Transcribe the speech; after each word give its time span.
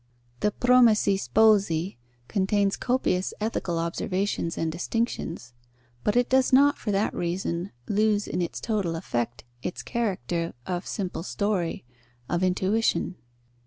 The 0.39 0.49
Promessi 0.51 1.15
Sposi 1.15 1.97
contains 2.27 2.75
copious 2.75 3.35
ethical 3.39 3.77
observations 3.77 4.57
and 4.57 4.71
distinctions, 4.71 5.53
but 6.03 6.15
it 6.15 6.27
does 6.27 6.51
not 6.51 6.75
for 6.79 6.89
that 6.89 7.13
reason 7.13 7.71
lose 7.87 8.27
in 8.27 8.41
its 8.41 8.59
total 8.59 8.95
effect 8.95 9.43
its 9.61 9.83
character 9.83 10.55
of 10.65 10.87
simple 10.87 11.21
story, 11.21 11.85
of 12.27 12.41
intuition. 12.41 13.13